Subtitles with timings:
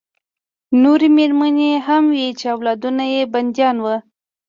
[0.81, 3.95] نورې مېرمنې هم وې چې اولادونه یې بندیان وو